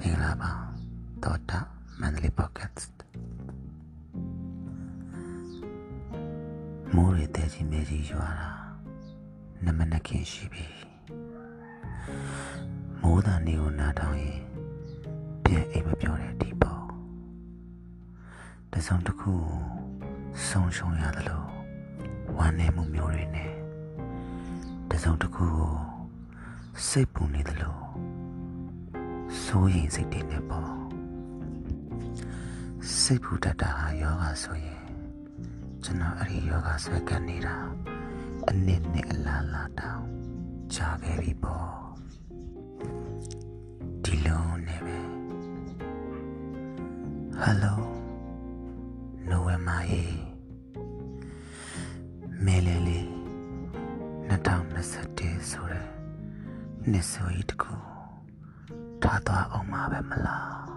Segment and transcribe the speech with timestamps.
[0.00, 0.52] မင်္ဂလာပါ
[1.22, 1.60] တော်တာ
[2.00, 2.72] မန္တလေးပေါ့ကတ်
[6.94, 8.50] မိုးရတဲ့ကြီးမြေကြီးရွာတာ
[9.64, 10.66] နမနခင်ရှိပြီ
[13.02, 14.40] မိုးသားနေကိုနားထောင်ရင်
[15.44, 16.82] ပြန်အိမ်မပြောတဲ့အဒီပေါ့
[18.72, 19.58] တစုံတစ်ခုကို
[20.48, 21.48] ဆုံးရှုံးရတယ်လို့
[22.36, 23.52] ဝမ်းနည်းမှုမျိုးတွေနဲ့
[24.90, 25.74] တစုံတစ်ခုကို
[26.88, 27.80] စိတ်ပူနေတယ်လို့
[29.52, 30.72] စိုးရင်စိတ်တွေနဲ့ပေါ့
[33.00, 34.82] စိတ်ဖူတတ်တာဟာယောဂဆိုရင်
[35.84, 37.56] ကျွန်တော်အဲ့ဒီယောဂဆွဲကပ်နေတာ
[38.48, 40.04] အနစ်နဲ့အလားလာတောင်
[40.74, 41.72] ကြာခဲ့ပြီပေါ့
[44.04, 44.98] ဒီလုံးနဲ့ပဲ
[47.40, 47.82] ဟယ်လို
[49.28, 50.04] နိုဝမ်ဘာရေ
[52.44, 53.00] မဲလေလေ
[54.30, 55.86] 2021ဆိုတဲ့
[56.90, 57.99] နှစ်ဆိုကြီးတခုထား
[59.26, 60.69] သွားအောင်မှာပဲမလား